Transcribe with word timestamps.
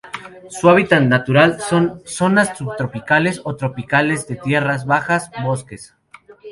Su 0.49 0.67
hábitat 0.67 1.03
natural 1.03 1.61
son: 1.61 2.01
zonas 2.05 2.57
subtropicales 2.57 3.39
o 3.43 3.55
tropicales 3.55 4.27
de 4.27 4.35
tierras 4.35 4.87
bajas, 4.87 5.29
bosques. 5.43 5.93